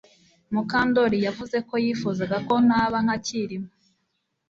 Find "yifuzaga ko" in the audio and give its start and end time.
1.85-2.53